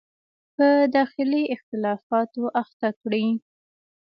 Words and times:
په 0.55 0.67
داخلي 0.95 1.43
اختلافاتو 1.55 2.41
اخته 2.61 2.89
کړي. 3.01 3.25